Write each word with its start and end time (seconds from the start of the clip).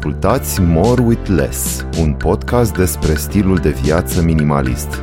Ascultați 0.00 0.60
More 0.60 1.02
with 1.02 1.28
Less, 1.28 1.86
un 1.98 2.12
podcast 2.12 2.76
despre 2.76 3.14
stilul 3.14 3.56
de 3.56 3.70
viață 3.70 4.22
minimalist. 4.22 5.02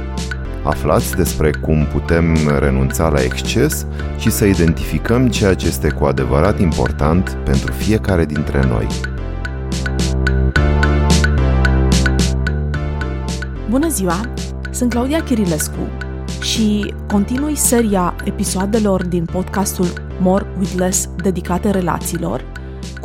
Aflați 0.64 1.16
despre 1.16 1.52
cum 1.52 1.86
putem 1.86 2.38
renunța 2.60 3.10
la 3.10 3.24
exces 3.24 3.86
și 4.18 4.32
să 4.32 4.46
identificăm 4.46 5.28
ceea 5.28 5.54
ce 5.54 5.68
este 5.68 5.90
cu 5.90 6.06
adevărat 6.06 6.60
important 6.60 7.38
pentru 7.46 7.72
fiecare 7.72 8.26
dintre 8.26 8.66
noi. 8.68 8.88
Bună 13.70 13.88
ziua! 13.88 14.22
Sunt 14.72 14.90
Claudia 14.90 15.24
Chirilescu 15.24 15.88
și 16.42 16.94
continui 17.08 17.56
seria 17.56 18.16
episoadelor 18.24 19.06
din 19.06 19.26
podcastul 19.26 19.88
More 20.20 20.46
with 20.60 20.74
Less 20.78 21.10
dedicate 21.24 21.70
relațiilor 21.70 22.57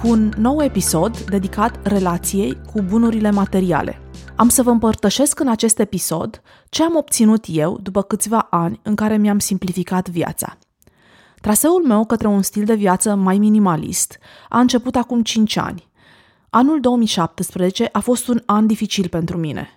cu 0.03 0.09
un 0.09 0.33
nou 0.37 0.63
episod 0.63 1.21
dedicat 1.21 1.87
relației 1.87 2.61
cu 2.73 2.83
bunurile 2.83 3.31
materiale. 3.31 4.01
Am 4.37 4.49
să 4.49 4.63
vă 4.63 4.71
împărtășesc 4.71 5.41
în 5.41 5.49
acest 5.49 5.79
episod 5.79 6.43
ce 6.69 6.83
am 6.83 6.97
obținut 6.97 7.45
eu 7.49 7.79
după 7.83 8.03
câțiva 8.03 8.47
ani 8.51 8.81
în 8.83 8.95
care 8.95 9.17
mi-am 9.17 9.39
simplificat 9.39 10.09
viața. 10.09 10.59
Traseul 11.41 11.87
meu 11.87 12.05
către 12.05 12.27
un 12.27 12.43
stil 12.43 12.65
de 12.65 12.75
viață 12.75 13.15
mai 13.15 13.39
minimalist 13.39 14.19
a 14.49 14.61
început 14.61 14.97
acum 14.97 15.23
5 15.23 15.57
ani. 15.57 15.89
Anul 16.51 16.81
2017 16.81 17.89
a 17.93 18.01
fost 18.01 18.29
un 18.29 18.43
an 18.47 18.67
dificil 18.67 19.09
pentru 19.09 19.39
mine. 19.39 19.69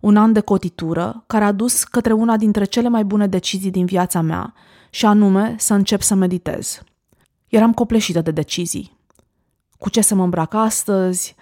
Un 0.00 0.16
an 0.16 0.32
de 0.32 0.40
cotitură 0.40 1.24
care 1.26 1.44
a 1.44 1.52
dus 1.52 1.84
către 1.84 2.12
una 2.12 2.36
dintre 2.36 2.64
cele 2.64 2.88
mai 2.88 3.04
bune 3.04 3.26
decizii 3.26 3.70
din 3.70 3.84
viața 3.84 4.20
mea, 4.20 4.54
și 4.90 5.06
anume 5.06 5.54
să 5.58 5.74
încep 5.74 6.00
să 6.00 6.14
meditez. 6.14 6.82
Eram 7.48 7.72
copleșită 7.72 8.20
de 8.20 8.30
decizii 8.30 8.97
cu 9.78 9.90
ce 9.90 10.00
să 10.00 10.14
mă 10.14 10.22
îmbrac 10.22 10.54
astăzi, 10.54 11.34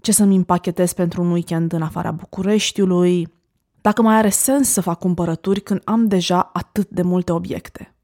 ce 0.00 0.12
să-mi 0.12 0.36
împachetez 0.36 0.92
pentru 0.92 1.22
un 1.22 1.30
weekend 1.30 1.72
în 1.72 1.82
afara 1.82 2.10
Bucureștiului, 2.10 3.32
dacă 3.80 4.02
mai 4.02 4.16
are 4.16 4.28
sens 4.28 4.68
să 4.68 4.80
fac 4.80 4.98
cumpărături 4.98 5.60
când 5.60 5.80
am 5.84 6.08
deja 6.08 6.50
atât 6.52 6.88
de 6.88 7.02
multe 7.02 7.32
obiecte. 7.32 7.94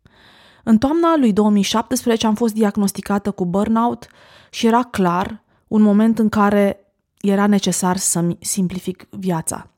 În 0.65 0.79
toamna 0.79 1.17
lui 1.17 1.33
2017 1.33 2.27
am 2.27 2.35
fost 2.35 2.55
diagnosticată 2.55 3.31
cu 3.31 3.47
burnout 3.47 4.07
și 4.51 4.67
era 4.67 4.83
clar 4.83 5.43
un 5.69 5.83
moment 5.83 6.19
în 6.19 6.29
care 6.29 6.93
era 7.21 7.47
necesar 7.47 7.97
să-mi 7.97 8.37
simplific 8.41 9.07
viața. 9.11 9.71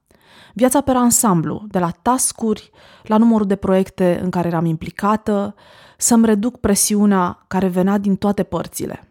Viața 0.55 0.81
pe 0.81 0.91
ansamblu, 0.91 1.65
de 1.69 1.79
la 1.79 1.91
tascuri 1.91 2.71
la 3.03 3.17
numărul 3.17 3.47
de 3.47 3.57
proiecte 3.57 4.21
în 4.23 4.31
care 4.31 4.49
eram 4.49 4.65
implicată, 4.65 5.55
să-mi 5.97 6.27
reduc 6.27 6.57
presiunea 6.57 7.45
care 7.49 7.67
venea 7.67 7.99
din 7.99 8.17
toate 8.17 8.43
părțile. 8.43 9.09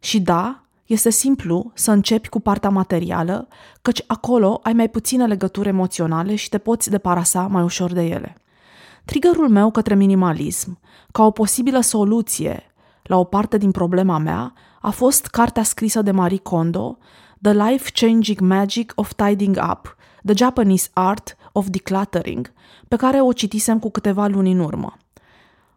Și 0.00 0.20
da, 0.20 0.62
este 0.86 1.10
simplu 1.10 1.70
să 1.74 1.90
începi 1.90 2.28
cu 2.28 2.40
partea 2.40 2.70
materială, 2.70 3.48
căci 3.82 4.04
acolo 4.06 4.60
ai 4.62 4.72
mai 4.72 4.88
puține 4.88 5.26
legături 5.26 5.68
emoționale 5.68 6.34
și 6.34 6.48
te 6.48 6.58
poți 6.58 6.90
deparasa 6.90 7.46
mai 7.46 7.62
ușor 7.62 7.92
de 7.92 8.02
ele. 8.02 8.36
Triggerul 9.04 9.48
meu 9.48 9.70
către 9.70 9.94
minimalism, 9.94 10.78
ca 11.12 11.24
o 11.24 11.30
posibilă 11.30 11.80
soluție 11.80 12.64
la 13.02 13.16
o 13.18 13.24
parte 13.24 13.58
din 13.58 13.70
problema 13.70 14.18
mea, 14.18 14.52
a 14.80 14.90
fost 14.90 15.26
cartea 15.26 15.62
scrisă 15.62 16.02
de 16.02 16.10
Marie 16.10 16.38
Kondo, 16.38 16.98
The 17.42 17.52
Life-Changing 17.52 18.40
Magic 18.40 18.92
of 18.94 19.12
Tidying 19.14 19.58
Up, 19.70 19.96
The 20.24 20.34
Japanese 20.36 20.88
Art 20.92 21.36
of 21.52 21.66
Decluttering, 21.68 22.52
pe 22.88 22.96
care 22.96 23.20
o 23.20 23.32
citisem 23.32 23.78
cu 23.78 23.90
câteva 23.90 24.26
luni 24.26 24.52
în 24.52 24.58
urmă. 24.58 24.96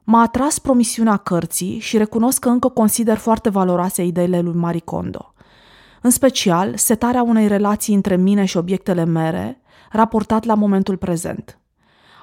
M-a 0.03 0.21
atras 0.21 0.59
promisiunea 0.59 1.17
cărții 1.17 1.79
și 1.79 1.97
recunosc 1.97 2.39
că 2.39 2.49
încă 2.49 2.67
consider 2.67 3.17
foarte 3.17 3.49
valoroase 3.49 4.03
ideile 4.03 4.39
lui 4.39 4.53
Marie 4.53 4.79
Kondo. 4.79 5.33
În 6.01 6.09
special, 6.09 6.77
setarea 6.77 7.23
unei 7.23 7.47
relații 7.47 7.95
între 7.95 8.15
mine 8.15 8.45
și 8.45 8.57
obiectele 8.57 9.03
mele, 9.03 9.61
raportat 9.91 10.43
la 10.43 10.53
momentul 10.53 10.97
prezent. 10.97 11.57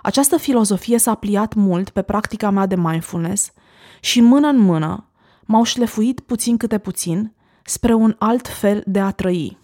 Această 0.03 0.37
filozofie 0.37 0.99
s-a 0.99 1.15
pliat 1.15 1.54
mult 1.54 1.91
pe 1.91 2.03
practica 2.03 2.50
mea 2.50 2.66
de 2.66 2.77
mindfulness 2.77 3.53
și 4.00 4.21
mână 4.21 4.49
în 4.49 4.59
mână 4.59 5.04
m-au 5.44 5.62
șlefuit 5.62 6.21
puțin 6.21 6.56
câte 6.56 6.78
puțin 6.78 7.33
spre 7.65 7.94
un 7.94 8.15
alt 8.19 8.49
fel 8.49 8.83
de 8.87 9.00
a 9.00 9.10
trăi. 9.10 9.59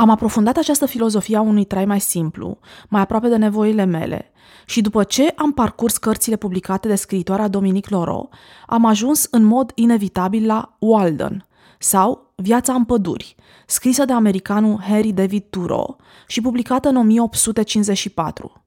Am 0.00 0.10
aprofundat 0.10 0.56
această 0.56 0.86
filozofie 0.86 1.36
a 1.36 1.40
unui 1.40 1.64
trai 1.64 1.84
mai 1.84 2.00
simplu, 2.00 2.58
mai 2.88 3.00
aproape 3.00 3.28
de 3.28 3.36
nevoile 3.36 3.84
mele, 3.84 4.32
și 4.66 4.80
după 4.80 5.04
ce 5.04 5.32
am 5.36 5.52
parcurs 5.52 5.96
cărțile 5.96 6.36
publicate 6.36 6.88
de 6.88 6.94
scriitoarea 6.94 7.48
Dominic 7.48 7.88
Loro, 7.88 8.28
am 8.66 8.84
ajuns 8.84 9.26
în 9.30 9.42
mod 9.42 9.72
inevitabil 9.74 10.46
la 10.46 10.76
Walden, 10.78 11.46
sau 11.78 12.32
Viața 12.34 12.74
în 12.74 12.84
păduri, 12.84 13.34
scrisă 13.66 14.04
de 14.04 14.12
americanul 14.12 14.80
Harry 14.80 15.12
David 15.12 15.44
Thoreau 15.50 15.96
și 16.26 16.40
publicată 16.40 16.88
în 16.88 16.96
1854. 16.96 18.64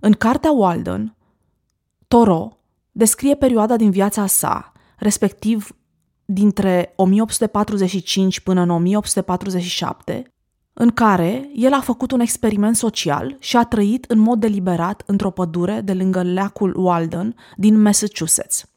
În 0.00 0.12
cartea 0.12 0.52
Walden, 0.52 1.16
Thoreau 2.08 2.60
descrie 2.92 3.34
perioada 3.34 3.76
din 3.76 3.90
viața 3.90 4.26
sa, 4.26 4.72
respectiv 4.96 5.76
dintre 6.24 6.92
1845 6.96 8.40
până 8.40 8.60
în 8.60 8.70
1847, 8.70 10.32
în 10.80 10.90
care 10.90 11.50
el 11.54 11.72
a 11.72 11.80
făcut 11.80 12.10
un 12.10 12.20
experiment 12.20 12.76
social 12.76 13.36
și 13.38 13.56
a 13.56 13.64
trăit 13.64 14.04
în 14.08 14.18
mod 14.18 14.40
deliberat 14.40 15.02
într-o 15.06 15.30
pădure 15.30 15.80
de 15.80 15.92
lângă 15.92 16.22
leacul 16.22 16.76
Walden 16.76 17.34
din 17.56 17.80
Massachusetts. 17.80 18.68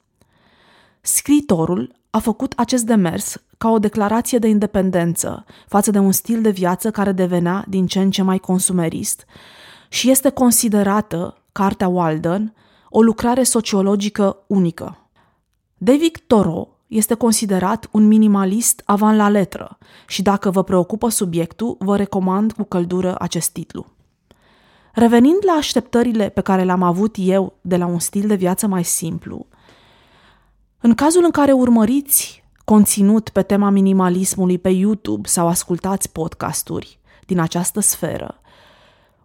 Scriitorul 1.02 1.96
a 2.10 2.20
făcut 2.20 2.54
acest 2.56 2.86
demers 2.86 3.44
ca 3.58 3.70
o 3.70 3.80
declarație 3.80 4.38
de 4.38 4.48
independență 4.48 5.46
față 5.68 5.92
de 5.92 5.98
un 5.98 6.12
stil 6.12 6.42
de 6.42 6.50
viață 6.50 6.92
care 6.92 7.12
devenea 7.12 7.66
din 7.68 7.88
ce 7.88 8.00
în 8.00 8.12
ce 8.12 8.22
mai 8.22 8.38
consumerist 8.38 9.26
și 9.90 10.10
este 10.10 10.30
considerată, 10.30 11.38
cartea 11.52 11.88
Walden, 11.88 12.54
o 12.90 13.02
lucrare 13.02 13.44
sociologică 13.44 14.38
unică. 14.48 15.10
David 15.78 16.18
Thoreau 16.28 16.78
este 16.92 17.14
considerat 17.14 17.88
un 17.92 18.08
minimalist 18.08 18.82
avant 18.86 19.18
la 19.18 19.30
letră 19.30 19.78
și 20.08 20.22
dacă 20.22 20.50
vă 20.50 20.64
preocupă 20.64 21.10
subiectul, 21.10 21.76
vă 21.80 21.96
recomand 21.96 22.52
cu 22.52 22.64
căldură 22.64 23.16
acest 23.20 23.52
titlu. 23.52 23.86
Revenind 24.94 25.38
la 25.46 25.52
așteptările 25.52 26.30
pe 26.30 26.42
care 26.42 26.64
le-am 26.64 26.84
avut 26.84 27.16
eu 27.20 27.54
de 27.62 27.78
la 27.78 27.86
un 27.86 28.00
stil 28.00 28.28
de 28.28 28.36
viață 28.36 28.68
mai 28.68 28.84
simplu, 28.84 29.46
în 30.80 30.94
cazul 30.94 31.24
în 31.24 31.32
care 31.32 31.52
urmăriți 31.52 32.44
conținut 32.66 33.30
pe 33.30 33.42
tema 33.42 33.70
minimalismului 33.70 34.58
pe 34.58 34.70
YouTube 34.70 35.28
sau 35.28 35.48
ascultați 35.48 36.12
podcasturi 36.12 37.00
din 37.26 37.40
această 37.40 37.80
sferă, 37.80 38.42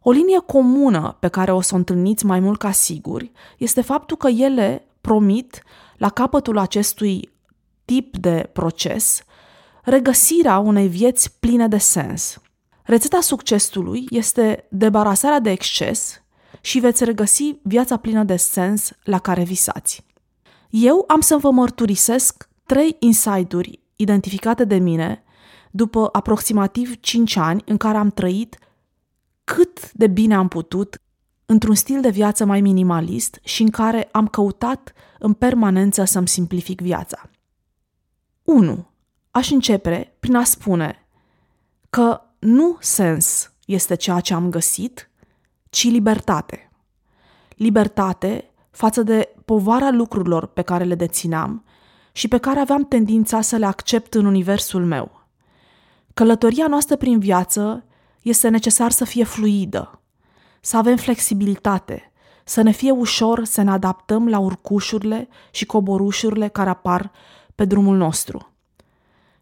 o 0.03 0.11
linie 0.11 0.39
comună 0.39 1.17
pe 1.21 1.29
care 1.29 1.53
o 1.53 1.61
să 1.61 1.75
o 1.75 1.77
întâlniți 1.77 2.27
mai 2.27 2.41
mult 2.41 2.59
ca 2.59 2.71
siguri 2.71 3.33
este 3.59 3.81
faptul 3.81 4.17
că 4.17 4.29
ele 4.29 4.87
promit 5.01 5.63
la 5.97 6.09
capătul 6.09 6.59
acestui 6.59 7.35
tip 7.87 8.17
de 8.17 8.51
proces, 8.53 9.23
regăsirea 9.83 10.59
unei 10.59 10.89
vieți 10.89 11.39
pline 11.39 11.69
de 11.69 11.79
sens. 11.79 12.41
Rețeta 12.83 13.21
succesului 13.21 14.07
este 14.11 14.67
debarasarea 14.71 15.41
de 15.41 15.51
exces 15.51 16.23
și 16.61 16.79
veți 16.79 17.05
regăsi 17.05 17.55
viața 17.63 17.97
plină 17.97 18.25
de 18.25 18.37
sens 18.37 18.93
la 19.05 19.19
care 19.19 19.43
visați. 19.43 20.05
Eu 20.71 21.05
am 21.07 21.21
să 21.21 21.37
vă 21.37 21.51
mărturisesc 21.51 22.49
trei 22.67 22.97
insight-uri 22.99 23.81
identificate 23.97 24.65
de 24.65 24.77
mine 24.77 25.25
după 25.71 26.09
aproximativ 26.13 27.01
5 27.01 27.37
ani 27.37 27.63
în 27.67 27.77
care 27.77 27.99
am 27.99 28.11
trăit 28.11 28.59
cât 29.45 29.93
de 29.93 30.07
bine 30.07 30.35
am 30.35 30.49
putut 30.49 31.01
într-un 31.47 31.75
stil 31.75 32.01
de 32.01 32.11
viață 32.11 32.45
mai 32.45 32.61
minimalist 32.61 33.39
și 33.43 33.63
în 33.63 33.71
care 33.71 34.09
am 34.13 34.27
căutat 34.27 34.93
în 35.19 35.33
permanență 35.33 36.05
să-mi 36.05 36.29
simplific 36.29 36.81
viața. 36.81 37.31
1. 38.47 38.87
Aș 39.31 39.51
începe 39.51 40.15
prin 40.21 40.37
a 40.37 40.45
spune 40.45 41.07
că 41.91 42.21
nu 42.39 42.77
sens 42.81 43.53
este 43.65 43.95
ceea 43.95 44.21
ce 44.21 44.35
am 44.35 44.51
găsit, 44.51 45.11
ci 45.71 45.85
libertate. 45.91 46.71
Libertate 47.57 48.51
față 48.71 49.03
de 49.03 49.35
povara 49.45 49.91
lucrurilor 49.91 50.47
pe 50.47 50.63
care 50.63 50.85
le 50.85 50.95
dețineam 50.95 51.65
și 52.13 52.29
pe 52.29 52.39
care 52.39 52.61
aveam 52.61 52.85
tendința 52.85 53.41
să 53.41 53.57
le 53.57 53.67
accept 53.67 54.15
în 54.15 54.25
universul 54.25 54.85
meu. 54.85 55.27
Călătoria 56.15 56.67
noastră 56.67 56.97
prin 56.97 57.19
viață 57.19 57.85
este 58.23 58.49
necesar 58.49 58.91
să 58.91 59.05
fie 59.05 59.25
fluidă, 59.25 60.01
să 60.61 60.77
avem 60.77 60.97
flexibilitate, 60.97 62.13
să 62.45 62.63
ne 62.63 62.71
fie 62.71 62.91
ușor 62.91 63.45
să 63.45 63.63
ne 63.63 63.71
adaptăm 63.71 64.29
la 64.29 64.39
urcușurile 64.39 65.29
și 65.51 65.67
coborușurile 65.67 66.49
care 66.49 66.71
apar 66.71 67.13
pe 67.57 67.65
drumul 67.65 67.97
nostru. 67.97 68.53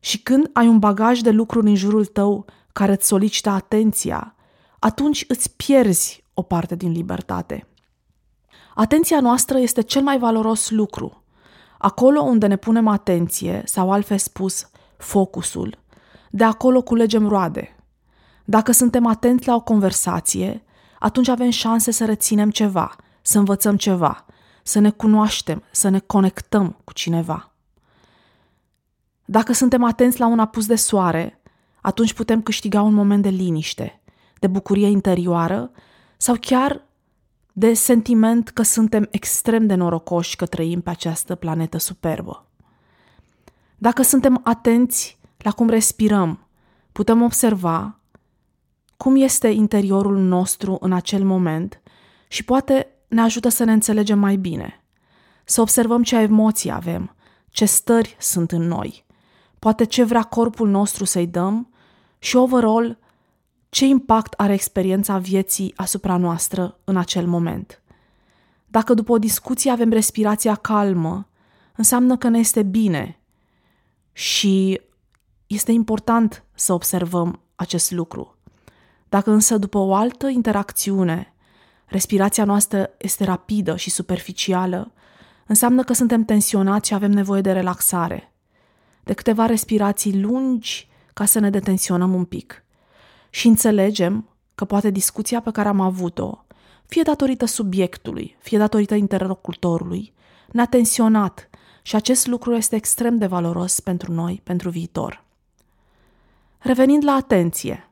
Și 0.00 0.22
când 0.22 0.50
ai 0.52 0.68
un 0.68 0.78
bagaj 0.78 1.20
de 1.20 1.30
lucruri 1.30 1.68
în 1.68 1.74
jurul 1.74 2.04
tău 2.04 2.44
care 2.72 2.92
îți 2.92 3.06
solicită 3.06 3.50
atenția, 3.50 4.34
atunci 4.78 5.24
îți 5.28 5.56
pierzi 5.56 6.24
o 6.34 6.42
parte 6.42 6.74
din 6.76 6.92
libertate. 6.92 7.68
Atenția 8.74 9.20
noastră 9.20 9.58
este 9.58 9.80
cel 9.80 10.02
mai 10.02 10.18
valoros 10.18 10.70
lucru. 10.70 11.22
Acolo 11.78 12.20
unde 12.20 12.46
ne 12.46 12.56
punem 12.56 12.88
atenție, 12.88 13.62
sau 13.64 13.92
altfel 13.92 14.18
spus, 14.18 14.70
focusul, 14.96 15.78
de 16.30 16.44
acolo 16.44 16.82
culegem 16.82 17.28
roade. 17.28 17.76
Dacă 18.44 18.72
suntem 18.72 19.06
atenți 19.06 19.46
la 19.46 19.54
o 19.54 19.60
conversație, 19.60 20.64
atunci 20.98 21.28
avem 21.28 21.50
șanse 21.50 21.90
să 21.90 22.04
reținem 22.04 22.50
ceva, 22.50 22.96
să 23.22 23.38
învățăm 23.38 23.76
ceva, 23.76 24.26
să 24.62 24.78
ne 24.78 24.90
cunoaștem, 24.90 25.62
să 25.70 25.88
ne 25.88 25.98
conectăm 25.98 26.76
cu 26.84 26.92
cineva. 26.92 27.53
Dacă 29.24 29.52
suntem 29.52 29.84
atenți 29.84 30.20
la 30.20 30.26
un 30.26 30.38
apus 30.38 30.66
de 30.66 30.74
soare, 30.74 31.40
atunci 31.80 32.12
putem 32.12 32.42
câștiga 32.42 32.82
un 32.82 32.94
moment 32.94 33.22
de 33.22 33.28
liniște, 33.28 34.00
de 34.38 34.46
bucurie 34.46 34.88
interioară 34.88 35.70
sau 36.16 36.36
chiar 36.40 36.86
de 37.52 37.74
sentiment 37.74 38.48
că 38.48 38.62
suntem 38.62 39.08
extrem 39.10 39.66
de 39.66 39.74
norocoși 39.74 40.36
că 40.36 40.46
trăim 40.46 40.80
pe 40.80 40.90
această 40.90 41.34
planetă 41.34 41.78
superbă. 41.78 42.46
Dacă 43.78 44.02
suntem 44.02 44.40
atenți 44.44 45.18
la 45.38 45.50
cum 45.50 45.68
respirăm, 45.68 46.46
putem 46.92 47.22
observa 47.22 47.98
cum 48.96 49.16
este 49.16 49.48
interiorul 49.48 50.18
nostru 50.18 50.76
în 50.80 50.92
acel 50.92 51.24
moment 51.24 51.80
și 52.28 52.44
poate 52.44 52.88
ne 53.08 53.20
ajută 53.20 53.48
să 53.48 53.64
ne 53.64 53.72
înțelegem 53.72 54.18
mai 54.18 54.36
bine, 54.36 54.84
să 55.44 55.60
observăm 55.60 56.02
ce 56.02 56.16
emoții 56.16 56.70
avem, 56.70 57.14
ce 57.48 57.64
stări 57.64 58.16
sunt 58.18 58.52
în 58.52 58.62
noi, 58.62 59.03
poate 59.64 59.84
ce 59.84 60.04
vrea 60.04 60.22
corpul 60.22 60.68
nostru 60.68 61.04
să-i 61.04 61.26
dăm 61.26 61.68
și, 62.18 62.36
overall, 62.36 62.98
ce 63.68 63.86
impact 63.86 64.32
are 64.32 64.52
experiența 64.52 65.18
vieții 65.18 65.72
asupra 65.76 66.16
noastră 66.16 66.78
în 66.84 66.96
acel 66.96 67.26
moment. 67.26 67.82
Dacă 68.66 68.94
după 68.94 69.12
o 69.12 69.18
discuție 69.18 69.70
avem 69.70 69.90
respirația 69.90 70.54
calmă, 70.54 71.28
înseamnă 71.76 72.16
că 72.16 72.28
ne 72.28 72.38
este 72.38 72.62
bine 72.62 73.20
și 74.12 74.80
este 75.46 75.72
important 75.72 76.44
să 76.54 76.72
observăm 76.72 77.40
acest 77.54 77.90
lucru. 77.90 78.36
Dacă 79.08 79.30
însă 79.30 79.58
după 79.58 79.78
o 79.78 79.94
altă 79.94 80.28
interacțiune 80.28 81.34
respirația 81.86 82.44
noastră 82.44 82.90
este 82.98 83.24
rapidă 83.24 83.76
și 83.76 83.90
superficială, 83.90 84.92
înseamnă 85.46 85.82
că 85.82 85.92
suntem 85.92 86.24
tensionați 86.24 86.88
și 86.88 86.94
avem 86.94 87.10
nevoie 87.10 87.40
de 87.40 87.52
relaxare, 87.52 88.33
de 89.04 89.12
câteva 89.12 89.46
respirații 89.46 90.20
lungi 90.20 90.88
ca 91.12 91.24
să 91.24 91.38
ne 91.38 91.50
detensionăm 91.50 92.14
un 92.14 92.24
pic. 92.24 92.64
Și 93.30 93.46
înțelegem 93.46 94.28
că 94.54 94.64
poate 94.64 94.90
discuția 94.90 95.40
pe 95.40 95.50
care 95.50 95.68
am 95.68 95.80
avut-o, 95.80 96.44
fie 96.86 97.02
datorită 97.02 97.44
subiectului, 97.44 98.36
fie 98.40 98.58
datorită 98.58 98.94
interlocutorului, 98.94 100.12
ne-a 100.52 100.66
tensionat 100.66 101.50
și 101.82 101.96
acest 101.96 102.26
lucru 102.26 102.54
este 102.54 102.76
extrem 102.76 103.18
de 103.18 103.26
valoros 103.26 103.80
pentru 103.80 104.12
noi, 104.12 104.40
pentru 104.44 104.70
viitor. 104.70 105.24
Revenind 106.58 107.04
la 107.04 107.12
atenție, 107.12 107.90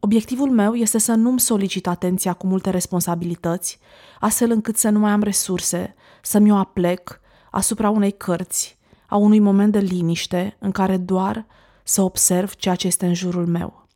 obiectivul 0.00 0.50
meu 0.50 0.74
este 0.74 0.98
să 0.98 1.14
nu-mi 1.14 1.40
solicit 1.40 1.86
atenția 1.86 2.32
cu 2.32 2.46
multe 2.46 2.70
responsabilități, 2.70 3.78
astfel 4.20 4.50
încât 4.50 4.76
să 4.76 4.88
nu 4.88 4.98
mai 4.98 5.10
am 5.10 5.22
resurse, 5.22 5.94
să-mi 6.22 6.52
o 6.52 6.54
aplec 6.54 7.20
asupra 7.50 7.90
unei 7.90 8.12
cărți, 8.12 8.78
a 9.06 9.16
unui 9.16 9.38
moment 9.38 9.72
de 9.72 9.78
liniște 9.78 10.56
în 10.58 10.70
care 10.70 10.96
doar 10.96 11.46
să 11.82 12.02
observ 12.02 12.54
ceea 12.54 12.74
ce 12.74 12.86
este 12.86 13.06
în 13.06 13.14
jurul 13.14 13.46
meu. 13.46 13.86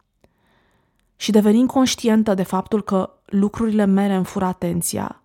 Și 1.16 1.30
devenind 1.30 1.68
conștientă 1.68 2.34
de 2.34 2.42
faptul 2.42 2.82
că 2.82 3.10
lucrurile 3.24 3.84
mele 3.84 4.14
îmi 4.14 4.24
fură 4.24 4.44
atenția, 4.44 5.22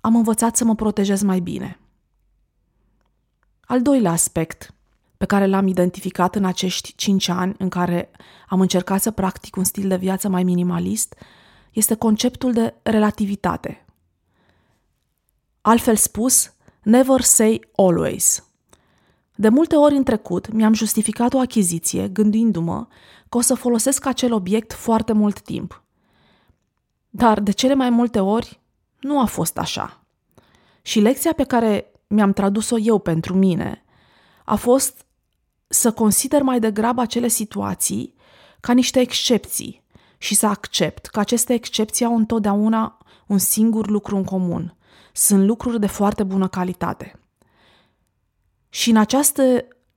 am 0.00 0.16
învățat 0.16 0.56
să 0.56 0.64
mă 0.64 0.74
protejez 0.74 1.22
mai 1.22 1.40
bine. 1.40 1.78
Al 3.60 3.82
doilea 3.82 4.10
aspect 4.10 4.74
pe 5.16 5.26
care 5.26 5.46
l-am 5.46 5.66
identificat 5.66 6.34
în 6.34 6.44
acești 6.44 6.94
cinci 6.94 7.28
ani 7.28 7.54
în 7.58 7.68
care 7.68 8.10
am 8.48 8.60
încercat 8.60 9.02
să 9.02 9.10
practic 9.10 9.56
un 9.56 9.64
stil 9.64 9.88
de 9.88 9.96
viață 9.96 10.28
mai 10.28 10.42
minimalist 10.42 11.14
este 11.72 11.94
conceptul 11.94 12.52
de 12.52 12.74
relativitate. 12.82 13.84
Altfel 15.60 15.96
spus, 15.96 16.52
never 16.82 17.20
say 17.20 17.60
always. 17.76 18.49
De 19.40 19.48
multe 19.48 19.76
ori 19.76 19.96
în 19.96 20.02
trecut 20.02 20.52
mi-am 20.52 20.72
justificat 20.72 21.34
o 21.34 21.38
achiziție 21.38 22.08
gândindu-mă 22.08 22.86
că 23.28 23.36
o 23.36 23.40
să 23.40 23.54
folosesc 23.54 24.06
acel 24.06 24.32
obiect 24.32 24.72
foarte 24.72 25.12
mult 25.12 25.40
timp. 25.40 25.82
Dar 27.10 27.40
de 27.40 27.50
cele 27.50 27.74
mai 27.74 27.90
multe 27.90 28.20
ori 28.20 28.60
nu 28.98 29.20
a 29.20 29.24
fost 29.24 29.58
așa. 29.58 30.04
Și 30.82 31.00
lecția 31.00 31.32
pe 31.32 31.44
care 31.44 31.92
mi-am 32.06 32.32
tradus-o 32.32 32.78
eu 32.78 32.98
pentru 32.98 33.34
mine 33.34 33.84
a 34.44 34.54
fost 34.54 35.06
să 35.68 35.92
consider 35.92 36.42
mai 36.42 36.60
degrabă 36.60 37.00
acele 37.00 37.28
situații 37.28 38.14
ca 38.60 38.72
niște 38.72 39.00
excepții 39.00 39.84
și 40.18 40.34
să 40.34 40.46
accept 40.46 41.06
că 41.06 41.20
aceste 41.20 41.52
excepții 41.52 42.04
au 42.04 42.16
întotdeauna 42.16 42.98
un 43.26 43.38
singur 43.38 43.88
lucru 43.88 44.16
în 44.16 44.24
comun. 44.24 44.76
Sunt 45.12 45.44
lucruri 45.44 45.80
de 45.80 45.86
foarte 45.86 46.22
bună 46.22 46.48
calitate. 46.48 47.19
Și 48.70 48.90
în 48.90 48.96
această 48.96 49.42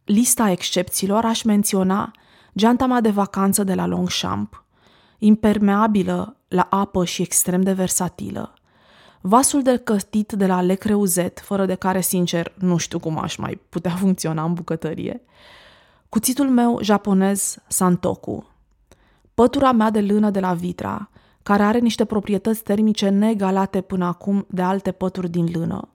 lista 0.04 0.50
excepțiilor 0.50 1.26
aș 1.26 1.44
menționa 1.44 2.12
geanta 2.58 2.86
mea 2.86 3.02
de 3.02 3.10
vacanță 3.10 3.64
de 3.64 3.74
la 3.74 3.86
Longchamp, 3.86 4.66
impermeabilă 5.18 6.38
la 6.48 6.68
apă 6.70 7.06
și 7.06 7.22
extrem 7.22 7.62
de 7.62 7.74
versatilă, 7.74 8.54
vasul 9.22 9.62
de 9.62 9.78
cătit 9.78 10.32
de 10.32 10.46
la 10.46 10.62
Le 10.62 10.76
Creuset, 10.76 11.40
fără 11.40 11.66
de 11.66 11.76
care, 11.76 12.02
sincer, 12.02 12.54
nu 12.56 12.78
știu 12.78 13.00
cum 13.00 13.18
aș 13.18 13.36
mai 13.36 13.62
putea 13.70 13.92
funcționa 13.92 14.44
în 14.44 14.54
bucătărie, 14.54 15.22
cuțitul 16.10 16.50
meu 16.50 16.80
japonez 16.82 17.58
Santoku, 17.68 18.50
pătura 19.34 19.72
mea 19.72 19.90
de 19.90 20.02
lână 20.02 20.30
de 20.30 20.40
la 20.40 20.54
Vitra, 20.54 21.10
care 21.44 21.64
are 21.64 21.80
niște 21.80 22.06
proprietăți 22.06 22.64
termice 22.64 23.10
negalate 23.10 23.82
până 23.82 24.06
acum 24.06 24.46
de 24.50 24.62
alte 24.62 24.92
pături 24.92 25.30
din 25.30 25.50
lână, 25.54 25.88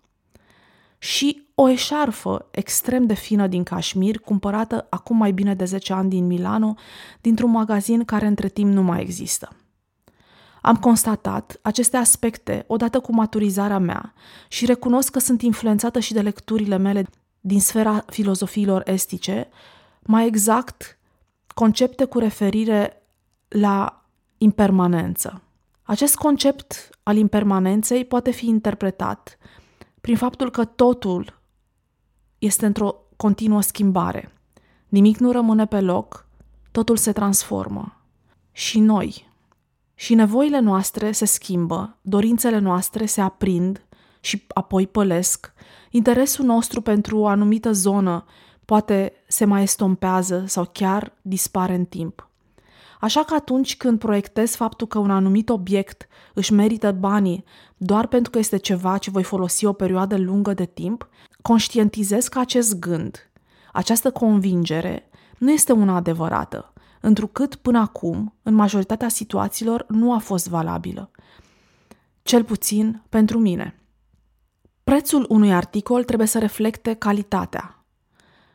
și 0.99 1.48
o 1.61 1.69
eșarfă 1.69 2.49
extrem 2.51 3.07
de 3.07 3.15
fină 3.15 3.47
din 3.47 3.63
cașmir, 3.63 4.19
cumpărată 4.19 4.87
acum 4.91 5.17
mai 5.17 5.33
bine 5.33 5.55
de 5.55 5.65
10 5.65 5.93
ani 5.93 6.09
din 6.09 6.27
Milano, 6.27 6.75
dintr-un 7.21 7.51
magazin 7.51 8.05
care 8.05 8.27
între 8.27 8.49
timp 8.49 8.73
nu 8.73 8.83
mai 8.83 9.01
există. 9.01 9.49
Am 10.63 10.77
constatat 10.77 11.59
aceste 11.63 11.97
aspecte 11.97 12.65
odată 12.67 13.01
cu 13.01 13.15
maturizarea 13.15 13.79
mea 13.79 14.13
și 14.49 14.67
recunosc 14.67 15.11
că 15.11 15.19
sunt 15.19 15.43
influențată 15.43 15.99
și 16.01 16.13
de 16.13 16.21
lecturile 16.21 16.77
mele 16.77 17.07
din 17.41 17.61
sfera 17.61 18.05
filozofiilor 18.07 18.83
estice, 18.85 19.49
mai 20.01 20.27
exact 20.27 20.99
concepte 21.55 22.05
cu 22.05 22.19
referire 22.19 23.03
la 23.49 24.05
impermanență. 24.37 25.43
Acest 25.83 26.17
concept 26.17 26.91
al 27.03 27.17
impermanenței 27.17 28.05
poate 28.05 28.31
fi 28.31 28.47
interpretat 28.47 29.39
prin 30.01 30.17
faptul 30.17 30.51
că 30.51 30.65
totul 30.65 31.37
este 32.39 32.67
într-o 32.67 32.95
continuă 33.17 33.61
schimbare. 33.61 34.33
Nimic 34.89 35.19
nu 35.19 35.33
rămâne 35.33 35.67
pe 35.67 35.81
loc, 35.81 36.27
totul 36.71 36.97
se 36.97 37.13
transformă. 37.13 38.03
Și 38.53 38.79
noi. 38.79 39.29
Și 39.95 40.15
nevoile 40.15 40.59
noastre 40.59 41.13
se 41.13 41.25
schimbă, 41.25 41.97
dorințele 42.03 42.59
noastre 42.59 43.07
se 43.07 43.21
aprind 43.21 43.87
și 44.21 44.45
apoi 44.49 44.87
pălesc, 44.87 45.53
interesul 45.91 46.45
nostru 46.45 46.81
pentru 46.81 47.19
o 47.19 47.27
anumită 47.27 47.73
zonă 47.73 48.25
poate 48.65 49.13
se 49.27 49.45
mai 49.45 49.63
estompează 49.63 50.45
sau 50.47 50.71
chiar 50.73 51.13
dispare 51.23 51.75
în 51.75 51.85
timp. 51.85 52.29
Așa 53.01 53.25
că 53.25 53.35
atunci 53.35 53.77
când 53.77 53.99
proiectez 53.99 54.55
faptul 54.55 54.87
că 54.87 54.99
un 54.99 55.11
anumit 55.11 55.49
obiect 55.49 56.09
își 56.35 56.53
merită 56.53 56.93
banii 56.93 57.45
doar 57.77 58.07
pentru 58.07 58.31
că 58.31 58.39
este 58.39 58.57
ceva 58.57 58.99
ce 58.99 59.11
voi 59.11 59.23
folosi 59.23 59.65
o 59.65 59.73
perioadă 59.73 60.17
lungă 60.17 60.55
de 60.55 60.65
timp, 60.65 61.09
conștientizez 61.43 62.29
că 62.29 62.39
acest 62.39 62.79
gând, 62.79 63.31
această 63.73 64.11
convingere, 64.11 65.11
nu 65.39 65.51
este 65.51 65.73
una 65.73 65.95
adevărată, 65.95 66.73
întrucât 67.01 67.55
până 67.55 67.79
acum, 67.79 68.35
în 68.43 68.55
majoritatea 68.55 69.09
situațiilor, 69.09 69.85
nu 69.89 70.13
a 70.13 70.19
fost 70.19 70.49
valabilă. 70.49 71.11
Cel 72.23 72.45
puțin 72.45 73.03
pentru 73.09 73.39
mine. 73.39 73.83
Prețul 74.85 75.27
unui 75.29 75.53
articol 75.53 76.05
trebuie 76.05 76.27
să 76.27 76.39
reflecte 76.39 76.95
calitatea, 76.95 77.79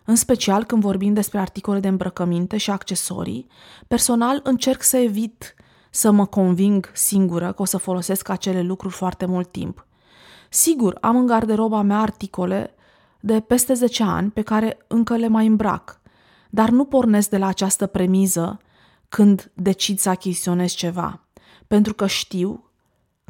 în 0.06 0.16
special 0.16 0.63
când 0.63 0.82
vorbim 0.82 1.13
despre 1.13 1.40
articole 1.40 1.80
de 1.80 1.88
îmbrăcăminte 1.88 2.58
și 2.58 2.72
accesorii, 2.72 3.48
personal 3.88 4.40
încerc 4.44 4.84
să 4.84 4.98
evit 4.98 5.56
să 5.90 6.12
mă 6.12 6.25
conving 6.25 6.92
singură 6.94 7.52
că 7.52 7.62
o 7.62 7.66
să 7.66 7.78
folosesc 7.78 8.30
acele 8.30 8.62
lucruri 8.62 8.94
foarte 8.94 9.25
mult 9.25 9.52
timp. 9.52 9.88
Sigur, 10.50 10.98
am 11.02 11.16
în 11.16 11.25
garderoba 11.25 11.82
mea 11.82 12.00
articole 12.00 12.73
de 13.25 13.39
peste 13.39 13.74
10 13.74 14.03
ani 14.03 14.32
pe 14.32 14.42
care 14.42 14.77
încă 14.88 15.15
le 15.15 15.27
mai 15.27 15.48
îmbrac, 15.48 16.01
dar 16.50 16.70
nu 16.70 16.86
pornesc 16.86 17.30
de 17.30 17.38
la 17.38 17.48
această 17.48 17.86
premiză 17.86 18.60
când 19.10 19.51
decid 19.53 20.00
să 20.00 20.10
achiziționez 20.10 20.72
ceva, 20.72 21.27
pentru 21.68 21.94
că 21.94 22.08
știu 22.08 22.70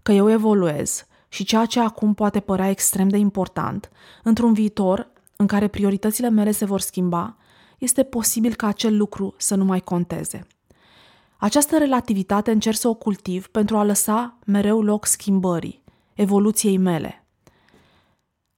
că 0.04 0.12
eu 0.12 0.30
evoluez 0.30 1.06
și 1.28 1.44
ceea 1.44 1.66
ce 1.66 1.80
acum 1.80 2.14
poate 2.14 2.40
părea 2.40 2.70
extrem 2.70 3.10
de 3.10 3.18
important, 3.18 3.90
într-un 4.24 4.54
viitor 4.54 5.12
în 5.36 5.48
care 5.48 5.68
prioritățile 5.68 6.30
mele 6.30 6.52
se 6.52 6.66
vor 6.66 6.80
schimba, 6.80 7.38
este 7.78 8.04
posibil 8.04 8.54
ca 8.56 8.68
acel 8.68 8.98
lucru 8.98 9.34
să 9.38 9.56
nu 9.56 9.66
mai 9.66 9.80
conteze. 9.80 10.48
Această 11.38 11.78
relativitate 11.78 12.52
încerc 12.52 12.78
să 12.78 12.88
o 12.88 12.94
cultiv 12.94 13.48
pentru 13.48 13.78
a 13.78 13.84
lăsa 13.84 14.38
mereu 14.46 14.82
loc 14.82 15.06
schimbării, 15.06 15.84
evoluției 16.14 16.78
mele. 16.78 17.23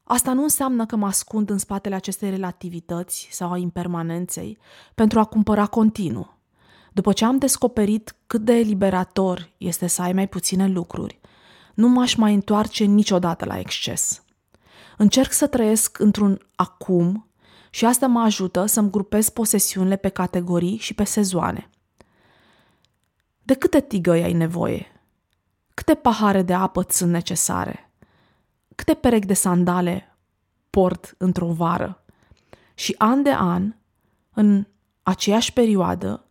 Asta 0.08 0.34
nu 0.34 0.44
înseamnă 0.44 0.86
că 0.86 0.96
mă 0.96 1.06
ascund 1.06 1.50
în 1.50 1.58
spatele 1.58 1.96
acestei 1.96 2.30
relativități 2.30 3.28
sau 3.32 3.52
a 3.52 3.58
impermanenței 3.58 4.58
pentru 4.96 5.20
a 5.20 5.24
cumpăra 5.24 5.66
continuu. 5.66 6.38
După 6.92 7.14
ce 7.14 7.26
am 7.26 7.38
descoperit 7.38 8.16
cât 8.28 8.42
de 8.42 8.54
eliberator 8.54 9.50
este 9.58 9.88
să 9.88 10.02
ai 10.02 10.14
mai 10.14 10.28
puține 10.28 10.68
lucruri, 10.68 11.20
nu 11.74 11.88
m-aș 11.88 12.16
mai 12.16 12.34
întoarce 12.34 12.84
niciodată 12.84 13.46
la 13.46 13.60
exces. 13.60 14.24
Încerc 14.98 15.32
să 15.32 15.48
trăiesc 15.48 16.00
într-un 16.00 16.48
acum 16.56 17.30
și 17.70 17.86
asta 17.86 18.08
mă 18.08 18.20
ajută 18.20 18.66
să-mi 18.66 18.90
grupez 18.90 19.30
posesiunile 19.30 19.96
pe 19.96 20.10
categorii 20.10 20.78
și 20.78 20.94
pe 20.94 21.04
sezoane. 21.04 21.70
De 23.44 23.54
câte 23.54 23.82
tigăi 23.82 24.24
ai 24.24 24.34
nevoie? 24.34 25.02
Câte 25.74 25.94
pahare 25.96 26.42
de 26.42 26.54
apă 26.54 26.86
sunt 26.90 27.12
necesare? 27.12 27.85
Câte 28.76 28.94
perechi 28.94 29.26
de 29.26 29.34
sandale 29.34 30.18
port 30.70 31.16
într-o 31.18 31.48
vară? 31.48 32.04
Și 32.74 32.96
an 32.98 33.24
de 33.24 33.34
an, 33.34 33.76
în 34.34 34.66
aceeași 35.04 35.54
perioadă, 35.54 36.26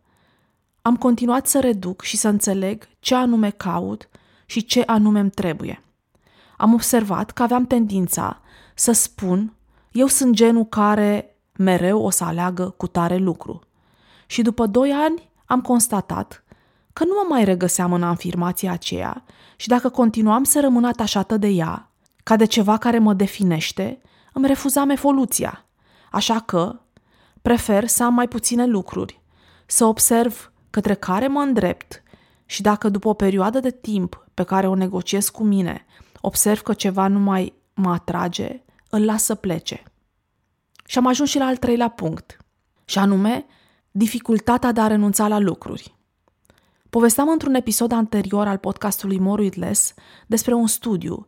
am 0.81 0.95
continuat 0.97 1.47
să 1.47 1.59
reduc 1.59 2.01
și 2.01 2.17
să 2.17 2.27
înțeleg 2.27 2.87
ce 2.99 3.15
anume 3.15 3.49
caut 3.49 4.09
și 4.45 4.65
ce 4.65 4.83
anume 4.85 5.19
îmi 5.19 5.29
trebuie. 5.29 5.83
Am 6.57 6.73
observat 6.73 7.31
că 7.31 7.43
aveam 7.43 7.65
tendința 7.65 8.41
să 8.75 8.91
spun 8.91 9.55
eu 9.91 10.07
sunt 10.07 10.35
genul 10.35 10.65
care 10.65 11.35
mereu 11.57 12.01
o 12.01 12.09
să 12.09 12.23
aleagă 12.23 12.69
cu 12.69 12.87
tare 12.87 13.17
lucru. 13.17 13.59
Și 14.25 14.41
după 14.41 14.65
doi 14.65 14.91
ani 14.91 15.31
am 15.45 15.61
constatat 15.61 16.43
că 16.93 17.03
nu 17.03 17.11
mă 17.13 17.25
mai 17.29 17.43
regăseam 17.43 17.93
în 17.93 18.03
afirmația 18.03 18.71
aceea 18.71 19.23
și 19.55 19.67
dacă 19.67 19.89
continuam 19.89 20.43
să 20.43 20.59
rămân 20.59 20.83
atașată 20.83 21.37
de 21.37 21.47
ea, 21.47 21.91
ca 22.25 22.35
de 22.35 22.45
ceva 22.45 22.77
care 22.77 22.99
mă 22.99 23.13
definește, 23.13 24.01
îmi 24.33 24.47
refuzam 24.47 24.89
evoluția. 24.89 25.65
Așa 26.11 26.39
că 26.39 26.79
prefer 27.41 27.87
să 27.87 28.03
am 28.03 28.13
mai 28.13 28.27
puține 28.27 28.65
lucruri, 28.65 29.21
să 29.65 29.85
observ 29.85 30.51
către 30.69 30.93
care 30.93 31.27
mă 31.27 31.39
îndrept 31.39 32.03
și 32.45 32.61
dacă 32.61 32.89
după 32.89 33.07
o 33.07 33.13
perioadă 33.13 33.59
de 33.59 33.71
timp 33.71 34.27
pe 34.33 34.43
care 34.43 34.67
o 34.67 34.75
negociez 34.75 35.29
cu 35.29 35.43
mine, 35.43 35.85
observ 36.21 36.61
că 36.61 36.73
ceva 36.73 37.07
nu 37.07 37.19
mai 37.19 37.53
mă 37.73 37.91
atrage, 37.91 38.63
îl 38.89 39.05
las 39.05 39.23
să 39.23 39.35
plece. 39.35 39.83
Și 40.85 40.97
am 40.97 41.05
ajuns 41.07 41.29
și 41.29 41.37
la 41.37 41.45
al 41.45 41.57
treilea 41.57 41.89
punct, 41.89 42.37
și 42.85 42.99
anume 42.99 43.45
dificultatea 43.91 44.71
de 44.71 44.81
a 44.81 44.87
renunța 44.87 45.27
la 45.27 45.39
lucruri. 45.39 45.95
Povesteam 46.89 47.29
într-un 47.29 47.53
episod 47.53 47.91
anterior 47.91 48.47
al 48.47 48.57
podcastului 48.57 49.19
More 49.19 49.41
With 49.41 49.57
Less 49.57 49.93
despre 50.27 50.53
un 50.53 50.67
studiu 50.67 51.27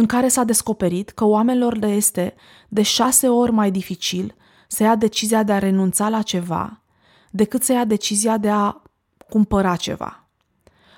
în 0.00 0.06
care 0.06 0.28
s-a 0.28 0.44
descoperit 0.44 1.10
că 1.10 1.24
oamenilor 1.24 1.76
le 1.76 1.86
este 1.86 2.34
de 2.68 2.82
șase 2.82 3.28
ori 3.28 3.52
mai 3.52 3.70
dificil 3.70 4.34
să 4.68 4.82
ia 4.82 4.94
decizia 4.94 5.42
de 5.42 5.52
a 5.52 5.58
renunța 5.58 6.08
la 6.08 6.22
ceva 6.22 6.82
decât 7.30 7.62
să 7.62 7.72
ia 7.72 7.84
decizia 7.84 8.36
de 8.36 8.50
a 8.50 8.82
cumpăra 9.28 9.76
ceva. 9.76 10.28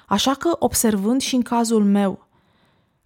Așa 0.06 0.35
că, 0.35 0.56
observând 0.59 1.21
și 1.21 1.35
în 1.35 1.42
cazul 1.42 1.85
meu 1.85 2.28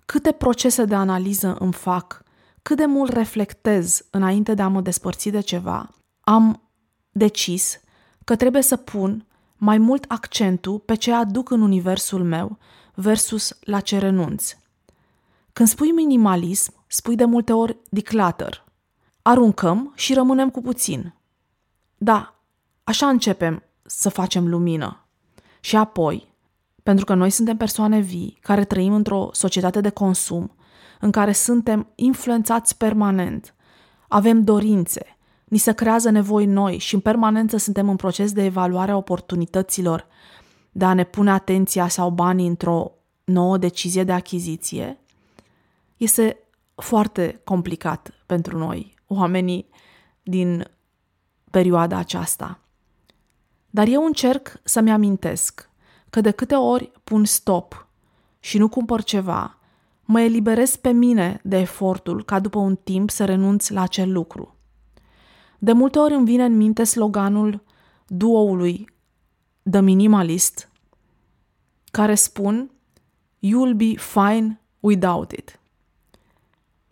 câte 0.07 0.33
procese 0.33 0.85
de 0.85 0.95
analiză 0.95 1.57
îmi 1.59 1.73
fac, 1.73 2.23
cât 2.63 2.77
de 2.77 2.87
mult 2.87 3.13
reflectez 3.13 4.07
înainte 4.11 4.55
de 4.55 4.63
a 4.63 4.69
mă 4.69 4.81
despărți 4.81 5.29
de 5.29 5.41
ceva, 5.41 5.91
am 6.21 6.63
decis 7.11 7.81
că 8.25 8.37
trebuie 8.37 8.63
să 8.63 8.77
pun 8.77 9.27
mai 9.57 9.79
mult 9.79 10.05
accentul 10.09 10.79
pe 10.79 10.95
ce 10.95 11.13
aduc 11.13 11.51
în 11.51 11.61
universul 11.61 12.25
meu 12.25 12.59
versus 12.95 13.59
la 13.61 13.81
ce 13.81 13.99
renunț. 13.99 14.57
Când 15.57 15.69
spui 15.69 15.91
minimalism, 15.91 16.85
spui 16.87 17.17
de 17.17 17.25
multe 17.25 17.53
ori 17.53 17.77
declutter. 17.91 18.65
Aruncăm 19.23 19.93
și 19.95 20.15
rămânem 20.15 20.51
cu 20.51 20.61
puțin. 20.61 21.15
Da, 21.97 22.37
Așa 22.85 23.09
începem 23.09 23.63
să 23.83 24.09
facem 24.09 24.49
lumină. 24.49 25.07
Și 25.61 25.77
apoi, 25.77 26.35
pentru 26.83 27.05
că 27.05 27.15
noi 27.15 27.31
suntem 27.31 27.57
persoane 27.57 27.99
vii 27.99 28.39
care 28.41 28.65
trăim 28.65 28.93
într-o 28.93 29.29
societate 29.33 29.81
de 29.81 29.89
consum 29.89 30.57
în 31.01 31.11
care 31.11 31.33
suntem 31.33 31.93
influențați 31.95 32.77
permanent, 32.77 33.55
avem 34.09 34.45
dorințe, 34.45 35.17
ni 35.45 35.59
se 35.59 35.73
creează 35.73 36.11
nevoi 36.11 36.47
noi 36.47 36.79
și 36.79 36.95
în 36.95 37.01
permanență 37.01 37.57
suntem 37.57 37.89
în 37.89 37.97
proces 37.97 38.33
de 38.33 38.45
evaluare 38.45 38.91
a 38.91 38.97
oportunităților 38.97 40.07
de 40.73 40.85
a 40.85 40.95
ne 40.95 41.05
pune 41.05 41.31
atenția 41.31 41.89
sau 41.89 42.11
banii 42.11 42.47
într-o 42.47 42.93
nouă 43.25 43.59
decizie 43.59 44.05
de 44.05 44.13
achiziție, 44.13 45.01
este 45.97 46.39
foarte 46.75 47.41
complicat 47.45 48.11
pentru 48.27 48.59
noi, 48.59 48.95
oamenii 49.07 49.69
din 50.23 50.71
perioada 51.51 51.97
aceasta. 51.97 52.61
Dar 53.71 53.87
eu 53.87 54.05
încerc 54.05 54.61
să-mi 54.63 54.91
amintesc 54.91 55.71
că 56.11 56.21
de 56.21 56.31
câte 56.31 56.55
ori 56.55 56.93
pun 57.05 57.25
stop 57.25 57.87
și 58.41 58.59
nu 58.59 58.69
cumpăr 58.69 59.03
ceva, 59.03 59.59
mă 60.05 60.21
eliberez 60.21 60.77
pe 60.77 60.91
mine 60.91 61.41
de 61.43 61.57
efortul 61.59 62.25
ca 62.25 62.41
după 62.41 62.59
un 62.59 62.77
timp 62.77 63.11
să 63.11 63.25
renunț 63.25 63.69
la 63.69 63.83
acel 63.83 64.13
lucru. 64.13 64.57
De 65.59 65.73
multe 65.73 65.99
ori 65.99 66.15
îmi 66.15 66.25
vine 66.25 66.45
în 66.45 66.57
minte 66.57 66.85
sloganul 66.85 67.63
duoului 68.07 68.91
The 69.71 69.81
Minimalist, 69.81 70.71
care 71.91 72.15
spun 72.15 72.71
You'll 73.39 73.77
be 73.77 73.95
fine 73.97 74.61
without 74.81 75.33
it. 75.33 75.61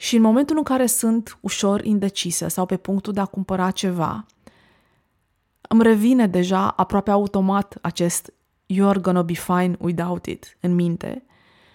Și 0.05 0.17
în 0.17 0.23
momentul 0.23 0.57
în 0.57 0.63
care 0.63 0.87
sunt 0.87 1.39
ușor 1.41 1.85
indecisă 1.85 2.49
sau 2.49 2.67
pe 2.67 2.77
punctul 2.77 3.13
de 3.13 3.21
a 3.21 3.25
cumpăra 3.25 3.71
ceva, 3.71 4.27
îmi 5.61 5.83
revine 5.83 6.27
deja 6.27 6.69
aproape 6.69 7.11
automat 7.11 7.79
acest 7.81 8.33
You're 8.73 9.01
gonna 9.01 9.23
be 9.23 9.33
fine 9.33 9.77
without 9.79 10.27
it 10.27 10.57
în 10.61 10.75
minte, 10.75 11.25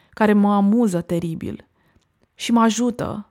care 0.10 0.34
mă 0.34 0.54
amuză 0.54 1.02
teribil 1.02 1.68
și 2.36 2.52
mă 2.52 2.62
ajută 2.62 3.30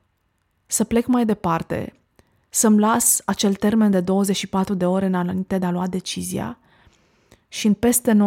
să 0.67 0.85
plec 0.85 1.07
mai 1.07 1.25
departe, 1.25 2.01
să-mi 2.49 2.79
las 2.79 3.21
acel 3.25 3.55
termen 3.55 3.91
de 3.91 4.01
24 4.01 4.75
de 4.75 4.87
ore 4.87 5.07
înainte 5.07 5.59
de 5.59 5.67
a 5.67 5.71
lua 5.71 5.87
decizia 5.87 6.59
și 7.49 7.67
în 7.67 7.75
peste 7.75 8.19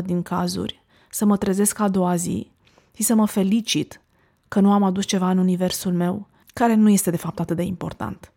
90% 0.00 0.04
din 0.04 0.22
cazuri 0.22 0.84
să 1.10 1.24
mă 1.24 1.36
trezesc 1.36 1.78
a 1.78 1.88
doua 1.88 2.16
zi 2.16 2.50
și 2.94 3.02
să 3.02 3.14
mă 3.14 3.26
felicit 3.26 4.00
că 4.48 4.60
nu 4.60 4.72
am 4.72 4.82
adus 4.82 5.04
ceva 5.04 5.30
în 5.30 5.38
universul 5.38 5.92
meu 5.92 6.28
care 6.54 6.74
nu 6.74 6.88
este 6.88 7.10
de 7.10 7.16
fapt 7.16 7.40
atât 7.40 7.56
de 7.56 7.62
important. 7.62 8.32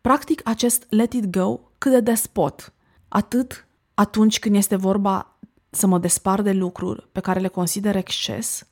Practic 0.00 0.48
acest 0.48 0.86
let 0.88 1.12
it 1.12 1.30
go 1.30 1.60
cât 1.78 1.92
de 1.92 2.00
despot, 2.00 2.72
atât 3.08 3.66
atunci 3.94 4.38
când 4.38 4.54
este 4.54 4.76
vorba 4.76 5.38
să 5.70 5.86
mă 5.86 5.98
despar 5.98 6.42
de 6.42 6.52
lucruri 6.52 7.08
pe 7.12 7.20
care 7.20 7.40
le 7.40 7.48
consider 7.48 7.96
exces, 7.96 8.66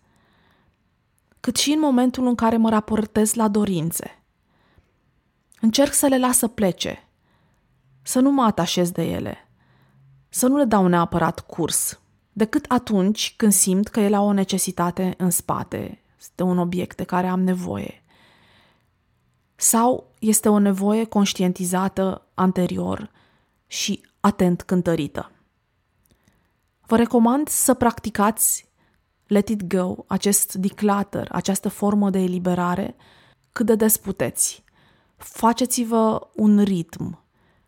cât 1.41 1.57
și 1.57 1.73
în 1.73 1.81
momentul 1.81 2.27
în 2.27 2.35
care 2.35 2.57
mă 2.57 2.69
raportez 2.69 3.35
la 3.35 3.49
dorințe. 3.49 4.23
Încerc 5.61 5.93
să 5.93 6.07
le 6.07 6.19
las 6.19 6.39
să 6.39 6.49
plece, 6.49 7.09
să 8.03 8.21
nu 8.21 8.31
mă 8.31 8.43
atașez 8.43 8.91
de 8.91 9.03
ele, 9.03 9.49
să 10.29 10.47
nu 10.47 10.57
le 10.57 10.65
dau 10.65 10.87
neapărat 10.87 11.41
curs, 11.41 12.01
decât 12.39 12.65
atunci 12.69 13.35
când 13.37 13.53
simt 13.53 13.89
că 13.89 14.01
ele 14.01 14.17
au 14.17 14.27
o 14.27 14.33
necesitate 14.33 15.15
în 15.17 15.31
spate, 15.31 16.03
de 16.35 16.43
un 16.43 16.59
obiect 16.59 16.97
de 16.97 17.05
care 17.05 17.27
am 17.27 17.41
nevoie 17.41 18.03
sau 19.61 20.15
este 20.19 20.49
o 20.49 20.59
nevoie 20.59 21.05
conștientizată 21.05 22.27
anterior 22.35 23.11
și 23.67 24.01
atent 24.21 24.63
cântărită. 24.63 25.31
Vă 26.87 26.97
recomand 26.97 27.49
să 27.49 27.75
practicați 27.75 28.69
Let 29.27 29.49
It 29.49 29.75
Go, 29.75 29.95
acest 30.07 30.55
declutter, 30.55 31.29
această 31.31 31.69
formă 31.69 32.11
de 32.11 32.19
eliberare, 32.19 32.97
cât 33.53 33.67
de 33.67 33.75
des 33.75 33.97
puteți. 33.97 34.65
Faceți-vă 35.17 36.29
un 36.35 36.63
ritm 36.63 37.25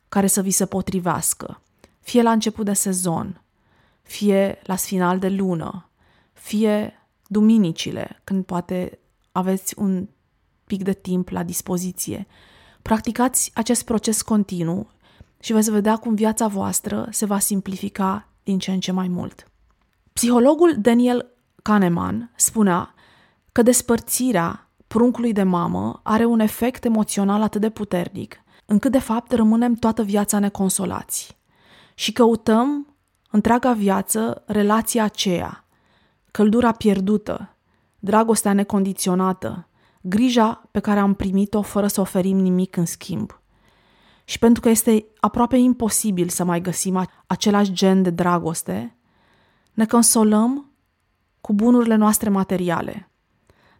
care 0.08 0.26
să 0.26 0.42
vi 0.42 0.50
se 0.50 0.66
potrivească, 0.66 1.62
fie 2.00 2.22
la 2.22 2.32
început 2.32 2.64
de 2.64 2.72
sezon, 2.72 3.42
fie 4.10 4.58
la 4.62 4.74
final 4.74 5.18
de 5.18 5.28
lună, 5.28 5.90
fie 6.32 7.06
duminicile, 7.26 8.20
când 8.24 8.44
poate 8.44 8.98
aveți 9.32 9.74
un 9.78 10.08
pic 10.64 10.82
de 10.82 10.92
timp 10.92 11.28
la 11.28 11.42
dispoziție. 11.42 12.26
Practicați 12.82 13.50
acest 13.54 13.84
proces 13.84 14.22
continuu 14.22 14.90
și 15.40 15.52
veți 15.52 15.70
vedea 15.70 15.96
cum 15.96 16.14
viața 16.14 16.46
voastră 16.46 17.06
se 17.10 17.24
va 17.24 17.38
simplifica 17.38 18.28
din 18.42 18.58
ce 18.58 18.70
în 18.70 18.80
ce 18.80 18.92
mai 18.92 19.08
mult. 19.08 19.50
Psihologul 20.12 20.76
Daniel 20.78 21.26
Kahneman 21.62 22.32
spunea 22.36 22.94
că 23.52 23.62
despărțirea 23.62 24.70
pruncului 24.86 25.32
de 25.32 25.42
mamă 25.42 26.00
are 26.02 26.24
un 26.24 26.40
efect 26.40 26.84
emoțional 26.84 27.42
atât 27.42 27.60
de 27.60 27.70
puternic, 27.70 28.42
încât 28.66 28.92
de 28.92 28.98
fapt 28.98 29.32
rămânem 29.32 29.74
toată 29.74 30.02
viața 30.02 30.38
neconsolați 30.38 31.38
și 31.94 32.12
căutăm 32.12 32.89
întreaga 33.30 33.72
viață 33.72 34.42
relația 34.46 35.04
aceea, 35.04 35.64
căldura 36.30 36.72
pierdută, 36.72 37.56
dragostea 37.98 38.52
necondiționată, 38.52 39.68
grija 40.00 40.68
pe 40.70 40.80
care 40.80 40.98
am 41.00 41.14
primit-o 41.14 41.62
fără 41.62 41.86
să 41.86 42.00
oferim 42.00 42.38
nimic 42.38 42.76
în 42.76 42.86
schimb. 42.86 43.40
Și 44.24 44.38
pentru 44.38 44.62
că 44.62 44.68
este 44.68 45.06
aproape 45.20 45.56
imposibil 45.56 46.28
să 46.28 46.44
mai 46.44 46.60
găsim 46.60 47.06
același 47.26 47.72
gen 47.72 48.02
de 48.02 48.10
dragoste, 48.10 48.96
ne 49.72 49.86
consolăm 49.86 50.70
cu 51.40 51.52
bunurile 51.52 51.94
noastre 51.94 52.30
materiale. 52.30 53.10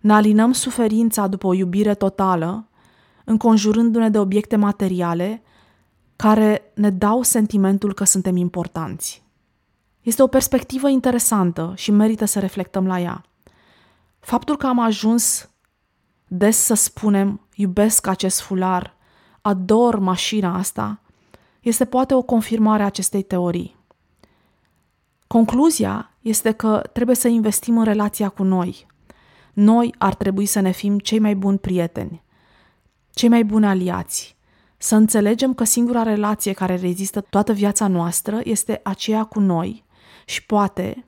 Ne 0.01 0.13
alinăm 0.13 0.53
suferința 0.53 1.27
după 1.27 1.47
o 1.47 1.55
iubire 1.55 1.95
totală, 1.95 2.69
înconjurându-ne 3.25 4.11
de 4.11 4.19
obiecte 4.19 4.57
materiale 4.57 5.43
care 6.17 6.73
ne 6.75 6.91
dau 6.91 7.23
sentimentul 7.23 7.95
că 7.95 8.05
suntem 8.05 8.37
importanți. 8.37 9.25
Este 10.03 10.23
o 10.23 10.27
perspectivă 10.27 10.89
interesantă 10.89 11.73
și 11.77 11.91
merită 11.91 12.25
să 12.25 12.39
reflectăm 12.39 12.87
la 12.87 13.01
ea. 13.01 13.25
Faptul 14.19 14.57
că 14.57 14.67
am 14.67 14.79
ajuns 14.79 15.51
des 16.27 16.57
să 16.57 16.75
spunem 16.75 17.41
iubesc 17.55 18.07
acest 18.07 18.41
fular, 18.41 18.97
ador 19.41 19.99
mașina 19.99 20.55
asta, 20.55 21.01
este 21.61 21.85
poate 21.85 22.15
o 22.15 22.23
confirmare 22.23 22.83
a 22.83 22.87
acestei 22.87 23.23
teorii. 23.23 23.77
Concluzia 25.27 26.11
este 26.21 26.53
că 26.53 26.83
trebuie 26.93 27.17
să 27.17 27.29
investim 27.29 27.79
în 27.79 27.85
relația 27.85 28.29
cu 28.29 28.43
noi. 28.43 28.87
Noi 29.53 29.95
ar 29.99 30.15
trebui 30.15 30.47
să 30.47 30.61
ne 30.61 30.71
fim 30.71 30.99
cei 30.99 31.19
mai 31.19 31.35
buni 31.35 31.59
prieteni, 31.59 32.23
cei 33.11 33.29
mai 33.29 33.45
buni 33.45 33.67
aliați, 33.67 34.37
să 34.77 34.95
înțelegem 34.95 35.55
că 35.55 35.65
singura 35.65 36.03
relație 36.03 36.53
care 36.53 36.77
rezistă 36.77 37.21
toată 37.21 37.53
viața 37.53 37.87
noastră 37.87 38.41
este 38.45 38.81
aceea 38.83 39.25
cu 39.25 39.41
noi 39.41 39.85
și 40.31 40.45
poate 40.45 41.05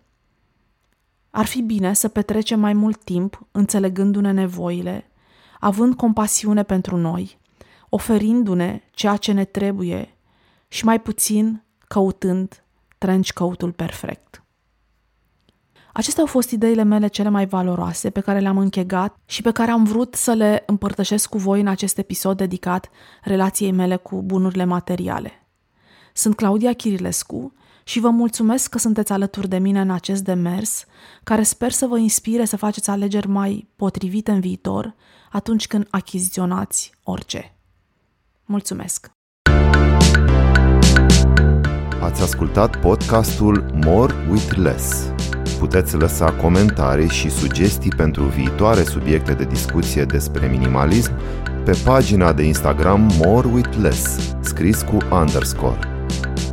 ar 1.31 1.45
fi 1.45 1.63
bine 1.63 1.93
să 1.93 2.09
petrecem 2.09 2.61
mai 2.61 2.73
mult 2.73 3.05
timp 3.05 3.47
înțelegându-ne 3.53 4.31
nevoile, 4.31 5.11
având 5.61 5.95
compasiune 5.95 6.63
pentru 6.63 6.97
noi, 6.97 7.39
oferindu-ne 7.89 8.83
ceea 8.91 9.17
ce 9.17 9.33
ne 9.33 9.45
trebuie 9.45 10.17
și 10.69 10.85
mai 10.85 11.01
puțin 11.01 11.63
căutând 11.89 12.65
trench 12.99 13.31
căutul 13.31 13.73
perfect. 13.73 14.43
Acestea 15.93 16.23
au 16.23 16.29
fost 16.29 16.51
ideile 16.51 16.83
mele 16.83 17.07
cele 17.07 17.29
mai 17.29 17.47
valoroase 17.47 18.11
pe 18.11 18.21
care 18.21 18.39
le-am 18.39 18.59
închegat 18.59 19.17
și 19.27 19.43
pe 19.43 19.51
care 19.51 19.71
am 19.71 19.85
vrut 19.85 20.15
să 20.15 20.33
le 20.33 20.63
împărtășesc 20.67 21.29
cu 21.29 21.39
voi 21.39 21.61
în 21.61 21.67
acest 21.67 21.99
episod 21.99 22.37
dedicat 22.37 22.91
relației 23.23 23.73
mele 23.73 23.97
cu 23.97 24.23
bunurile 24.23 24.65
materiale. 24.65 25.47
Sunt 26.13 26.35
Claudia 26.35 26.73
Chirilescu 26.73 27.53
și 27.85 28.01
vă 28.01 28.09
mulțumesc 28.09 28.71
că 28.71 28.79
sunteți 28.79 29.13
alături 29.13 29.49
de 29.49 29.59
mine 29.59 29.81
în 29.81 29.91
acest 29.91 30.25
demers, 30.25 30.85
care 31.25 31.43
sper 31.43 31.71
să 31.71 31.87
vă 31.87 31.99
inspire 31.99 32.45
să 32.45 32.57
faceți 32.57 32.91
alegeri 32.91 33.29
mai 33.29 33.69
potrivite 33.77 34.31
în 34.31 34.41
viitor 34.41 34.95
atunci 35.31 35.67
când 35.67 35.87
achiziționați 35.91 36.93
orice. 37.03 37.57
Mulțumesc! 38.45 39.11
Ați 42.01 42.23
ascultat 42.23 42.81
podcastul 42.81 43.71
More 43.85 44.15
with 44.31 44.53
Less. 44.57 45.13
Puteți 45.59 45.97
lăsa 45.97 46.33
comentarii 46.33 47.09
și 47.09 47.31
sugestii 47.31 47.91
pentru 47.91 48.25
viitoare 48.25 48.83
subiecte 48.83 49.33
de 49.33 49.45
discuție 49.45 50.05
despre 50.05 50.47
minimalism 50.49 51.13
pe 51.65 51.81
pagina 51.85 52.33
de 52.33 52.43
Instagram 52.43 53.11
More 53.25 53.49
with 53.49 53.77
Less, 53.81 54.35
scris 54.41 54.83
cu 54.83 54.97
underscore. 55.11 55.92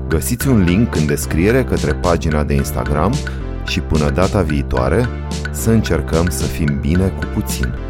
Găsiți 0.09 0.47
un 0.47 0.63
link 0.63 0.95
în 0.95 1.05
descriere 1.05 1.63
către 1.63 1.93
pagina 1.93 2.43
de 2.43 2.53
Instagram 2.53 3.13
și 3.65 3.79
până 3.79 4.09
data 4.09 4.41
viitoare 4.41 5.07
să 5.51 5.69
încercăm 5.69 6.27
să 6.29 6.45
fim 6.45 6.77
bine 6.81 7.07
cu 7.07 7.25
puțin. 7.33 7.88